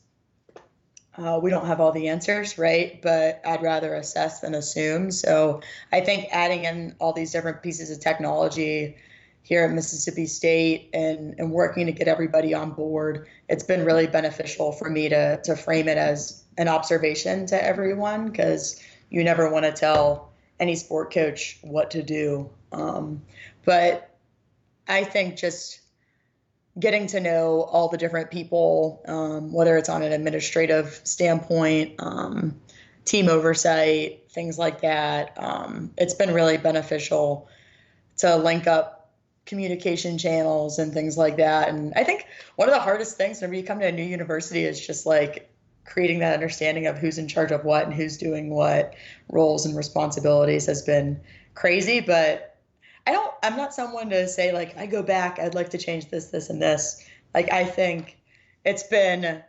[1.18, 3.02] uh, we don't have all the answers, right?
[3.02, 5.10] But I'd rather assess than assume.
[5.10, 5.60] So
[5.92, 8.96] I think adding in all these different pieces of technology
[9.42, 14.06] here at Mississippi State and, and working to get everybody on board, it's been really
[14.06, 19.50] beneficial for me to, to frame it as an observation to everyone because you never
[19.50, 22.50] want to tell any sport coach what to do.
[22.70, 23.22] Um,
[23.64, 24.09] But
[24.88, 25.80] I think just
[26.78, 32.60] getting to know all the different people, um, whether it's on an administrative standpoint, um,
[33.04, 37.48] team oversight, things like that, um, it's been really beneficial
[38.18, 39.10] to link up
[39.46, 41.68] communication channels and things like that.
[41.68, 44.64] And I think one of the hardest things whenever you come to a new university
[44.64, 45.50] is just like
[45.84, 48.94] creating that understanding of who's in charge of what and who's doing what
[49.28, 51.20] roles and responsibilities has been
[51.54, 52.00] crazy.
[52.00, 52.49] But
[53.06, 56.10] I don't, I'm not someone to say, like, I go back, I'd like to change
[56.10, 57.04] this, this, and this.
[57.34, 58.18] Like, I think
[58.64, 59.42] it's been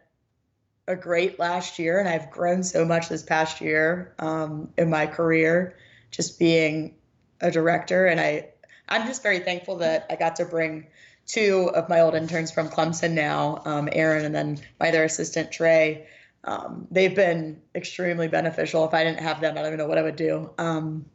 [0.87, 5.05] a great last year, and I've grown so much this past year um, in my
[5.05, 5.77] career,
[6.11, 6.95] just being
[7.41, 8.05] a director.
[8.05, 8.49] And I,
[8.89, 10.87] I'm just very thankful that I got to bring
[11.25, 15.51] two of my old interns from Clemson now, um, Aaron, and then my other assistant
[15.51, 16.07] Trey.
[16.43, 18.85] Um, they've been extremely beneficial.
[18.85, 21.05] If I didn't have them, I don't even know what I would do um,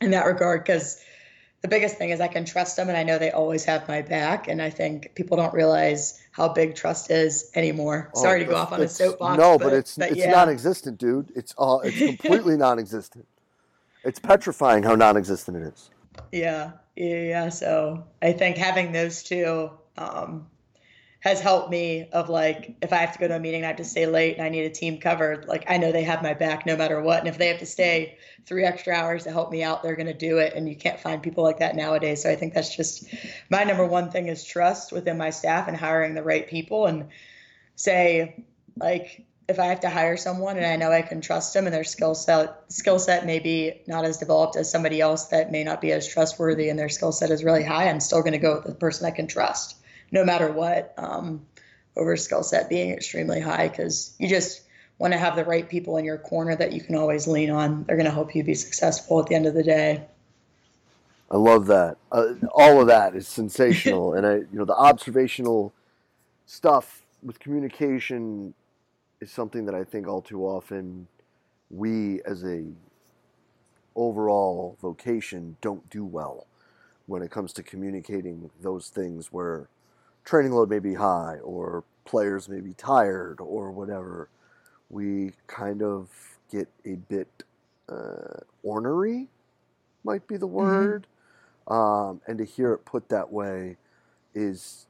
[0.00, 0.64] in that regard.
[0.64, 1.00] Because
[1.64, 4.02] the biggest thing is I can trust them, and I know they always have my
[4.02, 4.48] back.
[4.48, 8.10] And I think people don't realize how big trust is anymore.
[8.14, 9.38] Oh, Sorry to go off on a soapbox.
[9.38, 10.30] No, but, but it's but it's yeah.
[10.30, 11.32] non-existent, dude.
[11.34, 13.26] It's uh, it's completely non-existent.
[14.02, 15.88] It's petrifying how non-existent it is.
[16.32, 17.48] Yeah, yeah.
[17.48, 20.46] So I think having those two um,
[21.24, 23.76] has helped me of like if I have to go to a meeting I have
[23.76, 26.34] to stay late and I need a team covered, like I know they have my
[26.34, 27.20] back no matter what.
[27.20, 30.12] And if they have to stay three extra hours to help me out, they're gonna
[30.12, 30.52] do it.
[30.54, 32.22] And you can't find people like that nowadays.
[32.22, 33.06] So I think that's just
[33.48, 37.08] my number one thing is trust within my staff and hiring the right people and
[37.74, 38.44] say
[38.76, 41.74] like if I have to hire someone and I know I can trust them and
[41.74, 45.64] their skill set skill set may be not as developed as somebody else that may
[45.64, 48.56] not be as trustworthy and their skill set is really high, I'm still to go
[48.56, 49.76] with the person I can trust
[50.10, 51.44] no matter what, um,
[51.96, 54.62] over skill set being extremely high because you just
[54.98, 57.84] want to have the right people in your corner that you can always lean on.
[57.84, 60.06] They're going to help you be successful at the end of the day.
[61.30, 61.96] I love that.
[62.12, 65.72] Uh, all of that is sensational, and I, you know, the observational
[66.46, 68.54] stuff with communication
[69.20, 71.08] is something that I think all too often
[71.70, 72.64] we, as a
[73.96, 76.46] overall vocation, don't do well
[77.06, 79.68] when it comes to communicating those things where
[80.24, 84.28] training load may be high or players may be tired or whatever,
[84.90, 86.08] we kind of
[86.50, 87.28] get a bit
[87.88, 89.28] uh, ornery,
[90.04, 90.56] might be the mm-hmm.
[90.56, 91.02] word.
[91.02, 91.72] Mm-hmm.
[91.72, 93.78] Um, and to hear it put that way
[94.34, 94.86] is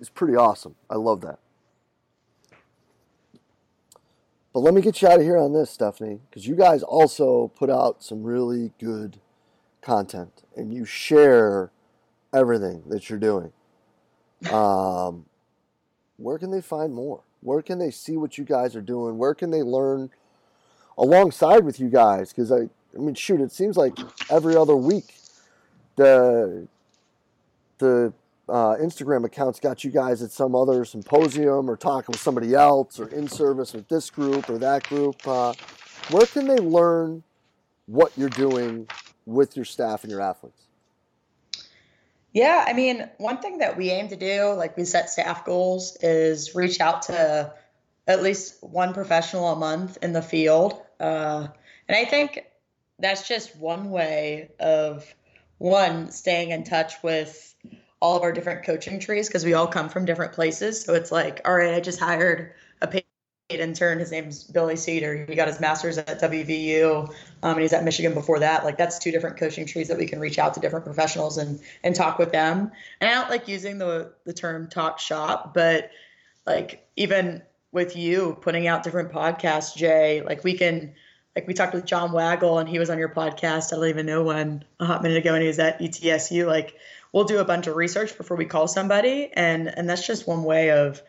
[0.00, 0.76] is pretty awesome.
[0.88, 1.38] I love that.
[4.52, 7.48] But let me get you out of here on this, Stephanie, because you guys also
[7.56, 9.18] put out some really good
[9.80, 11.70] content and you share
[12.34, 13.52] everything that you're doing.
[14.50, 15.26] Um,
[16.16, 17.22] where can they find more?
[17.40, 19.18] Where can they see what you guys are doing?
[19.18, 20.10] Where can they learn
[20.96, 22.32] alongside with you guys?
[22.32, 23.98] Because I, I mean, shoot, it seems like
[24.30, 25.14] every other week
[25.96, 26.66] the
[27.78, 28.12] the
[28.48, 33.00] uh, Instagram accounts got you guys at some other symposium or talking with somebody else
[33.00, 35.16] or in service with this group or that group.
[35.26, 35.54] Uh,
[36.10, 37.22] where can they learn
[37.86, 38.86] what you're doing
[39.26, 40.64] with your staff and your athletes?
[42.32, 45.96] Yeah, I mean, one thing that we aim to do, like we set staff goals,
[46.00, 47.52] is reach out to
[48.06, 50.80] at least one professional a month in the field.
[50.98, 51.48] Uh,
[51.88, 52.44] and I think
[52.98, 55.14] that's just one way of
[55.58, 57.54] one staying in touch with
[58.00, 60.82] all of our different coaching trees because we all come from different places.
[60.82, 62.54] So it's like, all right, I just hired
[63.60, 63.98] intern.
[63.98, 65.26] His name's Billy Cedar.
[65.28, 67.08] He got his master's at WVU,
[67.42, 68.64] um, and he's at Michigan before that.
[68.64, 71.60] Like that's two different coaching trees that we can reach out to different professionals and
[71.82, 72.72] and talk with them.
[73.00, 75.90] And I don't like using the the term talk shop, but
[76.46, 80.94] like even with you putting out different podcasts, Jay, like we can.
[81.34, 83.72] Like we talked with John Waggle and he was on your podcast.
[83.72, 86.46] I don't even know when a hot minute ago, and he was at ETSU.
[86.46, 86.74] Like
[87.12, 90.44] we'll do a bunch of research before we call somebody, and and that's just one
[90.44, 91.02] way of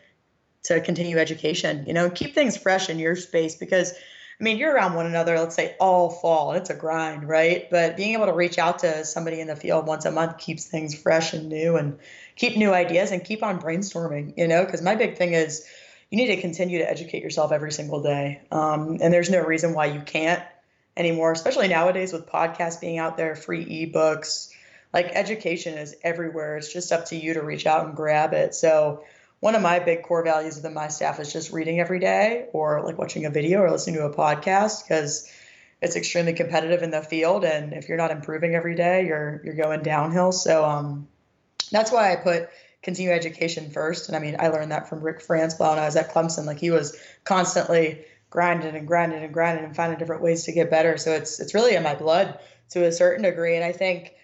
[0.64, 3.92] to continue education, you know, keep things fresh in your space because
[4.40, 7.70] I mean, you're around one another, let's say all fall, it's a grind, right?
[7.70, 10.66] But being able to reach out to somebody in the field once a month keeps
[10.66, 11.98] things fresh and new and
[12.34, 15.64] keep new ideas and keep on brainstorming, you know, because my big thing is
[16.10, 18.42] you need to continue to educate yourself every single day.
[18.50, 20.42] Um, and there's no reason why you can't
[20.96, 24.50] anymore, especially nowadays with podcasts being out there, free ebooks.
[24.92, 26.56] Like education is everywhere.
[26.56, 28.54] It's just up to you to reach out and grab it.
[28.54, 29.04] So,
[29.44, 32.82] one of my big core values within my staff is just reading every day or
[32.82, 35.30] like watching a video or listening to a podcast because
[35.82, 39.54] it's extremely competitive in the field and if you're not improving every day you're you're
[39.54, 40.32] going downhill.
[40.32, 41.08] So um,
[41.70, 42.48] that's why i put
[42.82, 45.96] continue education first and i mean i learned that from rick franzblau when i was
[45.96, 46.46] at clemson.
[46.46, 50.70] Like he was constantly grinding and grinding and grinding and finding different ways to get
[50.70, 50.96] better.
[50.96, 52.38] So it's it's really in my blood
[52.70, 54.14] to a certain degree and i think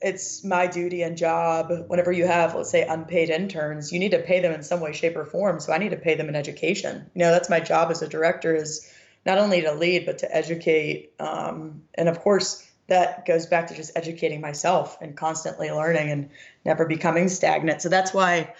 [0.00, 4.18] it's my duty and job whenever you have let's say unpaid interns you need to
[4.18, 6.36] pay them in some way shape or form so i need to pay them in
[6.36, 8.92] education you know that's my job as a director is
[9.26, 13.74] not only to lead but to educate um, and of course that goes back to
[13.74, 16.30] just educating myself and constantly learning and
[16.64, 18.54] never becoming stagnant so that's why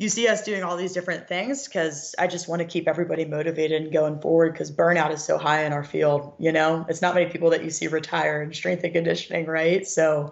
[0.00, 3.24] you see us doing all these different things because I just want to keep everybody
[3.24, 6.34] motivated and going forward because burnout is so high in our field.
[6.38, 9.84] You know, it's not many people that you see retire in strength and conditioning, right?
[9.84, 10.30] So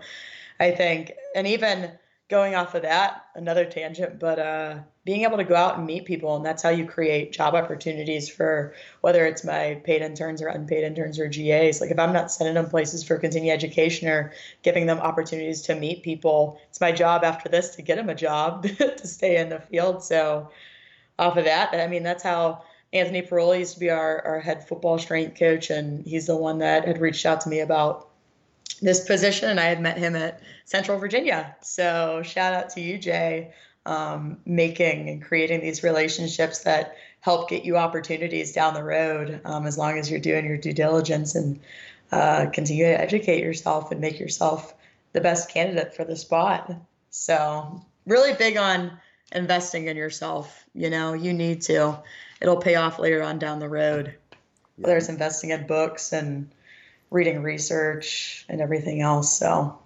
[0.58, 1.92] I think, and even
[2.28, 6.04] going off of that, another tangent, but uh, being able to go out and meet
[6.04, 10.48] people, and that's how you create job opportunities for whether it's my paid interns or
[10.48, 11.80] unpaid interns or GAs.
[11.80, 14.32] Like if I'm not sending them places for continuing education or
[14.62, 18.14] giving them opportunities to meet people, it's my job after this to get them a
[18.14, 20.02] job to stay in the field.
[20.02, 20.50] So
[21.20, 24.66] off of that, I mean that's how Anthony Parola used to be our, our head
[24.66, 28.08] football strength coach, and he's the one that had reached out to me about
[28.80, 31.56] this position, and I had met him at Central Virginia.
[31.62, 33.52] So shout out to you, Jay,
[33.86, 39.40] um, making and creating these relationships that help get you opportunities down the road.
[39.44, 41.60] Um, as long as you're doing your due diligence and
[42.12, 44.74] uh, continue to educate yourself and make yourself
[45.12, 46.72] the best candidate for the spot.
[47.10, 48.98] So really big on
[49.32, 50.64] investing in yourself.
[50.74, 51.98] You know, you need to.
[52.40, 54.14] It'll pay off later on down the road.
[54.30, 54.36] Yeah.
[54.76, 56.50] Whether it's investing in books and
[57.10, 59.38] reading research and everything else.
[59.38, 59.78] So,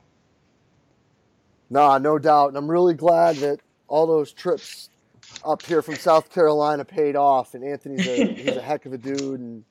[1.68, 2.48] nah, no doubt.
[2.48, 4.90] And I'm really glad that all those trips
[5.44, 7.54] up here from South Carolina paid off.
[7.54, 9.40] And Anthony's a, he's a heck of a dude.
[9.40, 9.64] And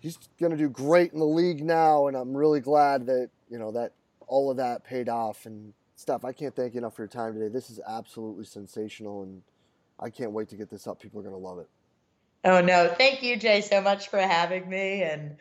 [0.00, 2.06] he's going to do great in the league now.
[2.06, 3.92] And I'm really glad that, you know, that
[4.26, 5.46] all of that paid off.
[5.46, 7.48] And Steph, I can't thank you enough for your time today.
[7.48, 9.22] This is absolutely sensational.
[9.22, 9.42] And
[9.98, 11.00] I can't wait to get this up.
[11.00, 11.68] People are going to love it.
[12.44, 12.92] Oh, no.
[12.98, 15.02] Thank you, Jay, so much for having me.
[15.02, 15.36] And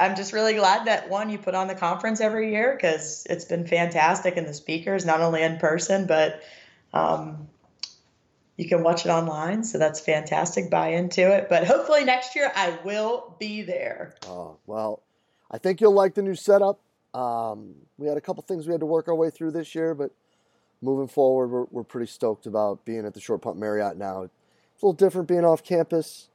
[0.00, 3.44] I'm just really glad that one you put on the conference every year because it's
[3.44, 6.42] been fantastic and the speakers not only in person but
[6.92, 7.48] um,
[8.56, 12.52] you can watch it online so that's fantastic buy into it but hopefully next year
[12.54, 14.14] I will be there.
[14.26, 15.02] Oh well,
[15.50, 16.80] I think you'll like the new setup.
[17.14, 19.94] Um, we had a couple things we had to work our way through this year,
[19.94, 20.12] but
[20.80, 24.22] moving forward, we're, we're pretty stoked about being at the Short Pump Marriott now.
[24.22, 26.28] It's a little different being off campus.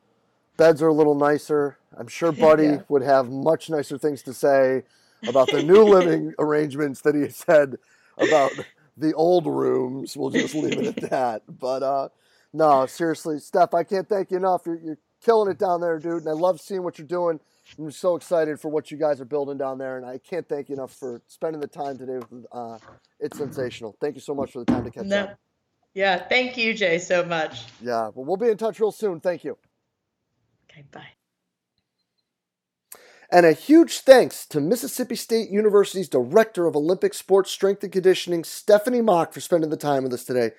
[0.57, 1.77] Beds are a little nicer.
[1.97, 2.81] I'm sure Buddy yeah.
[2.89, 4.83] would have much nicer things to say
[5.27, 7.77] about the new living arrangements that he said
[8.17, 8.51] about
[8.97, 10.15] the old rooms.
[10.15, 11.43] We'll just leave it at that.
[11.47, 12.09] But uh,
[12.51, 14.63] no, seriously, Steph, I can't thank you enough.
[14.65, 17.39] You're, you're killing it down there, dude, and I love seeing what you're doing.
[17.79, 20.69] I'm so excited for what you guys are building down there, and I can't thank
[20.69, 22.17] you enough for spending the time today.
[22.17, 22.77] With, uh,
[23.19, 23.95] it's sensational.
[23.99, 25.23] Thank you so much for the time to catch no.
[25.23, 25.39] up.
[25.93, 27.65] Yeah, thank you, Jay, so much.
[27.81, 29.19] Yeah, well, we'll be in touch real soon.
[29.19, 29.57] Thank you.
[30.73, 31.07] Okay, bye.
[33.31, 38.43] And a huge thanks to Mississippi State University's Director of Olympic Sports Strength and Conditioning,
[38.43, 40.51] Stephanie Mock, for spending the time with us today.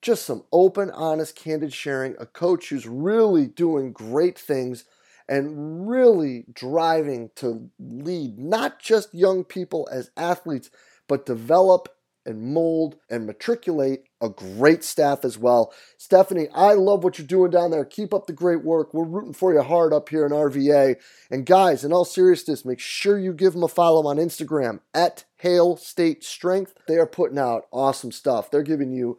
[0.00, 2.14] Just some open, honest, candid sharing.
[2.18, 4.84] A coach who's really doing great things
[5.28, 10.70] and really driving to lead not just young people as athletes,
[11.08, 11.88] but develop
[12.24, 15.72] and mold and matriculate a great staff as well.
[15.98, 17.84] Stephanie, I love what you're doing down there.
[17.84, 18.94] Keep up the great work.
[18.94, 20.96] We're rooting for you hard up here in RVA.
[21.30, 25.24] And guys, in all seriousness, make sure you give them a follow on Instagram at
[25.38, 26.74] Hail State Strength.
[26.86, 28.50] They are putting out awesome stuff.
[28.50, 29.18] They're giving you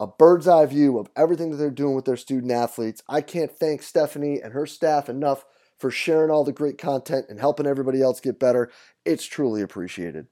[0.00, 3.02] a bird's eye view of everything that they're doing with their student athletes.
[3.08, 5.44] I can't thank Stephanie and her staff enough
[5.78, 8.70] for sharing all the great content and helping everybody else get better.
[9.04, 10.26] It's truly appreciated.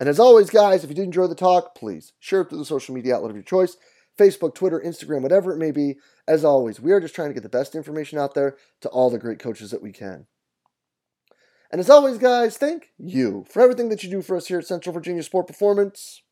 [0.00, 2.64] And as always, guys, if you did enjoy the talk, please share it through the
[2.64, 3.76] social media outlet of your choice
[4.18, 5.96] Facebook, Twitter, Instagram, whatever it may be.
[6.26, 9.10] As always, we are just trying to get the best information out there to all
[9.10, 10.26] the great coaches that we can.
[11.70, 14.66] And as always, guys, thank you for everything that you do for us here at
[14.66, 16.22] Central Virginia Sport Performance.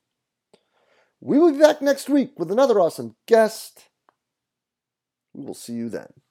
[1.21, 3.89] We will be back next week with another awesome guest.
[5.35, 6.22] We will see you then.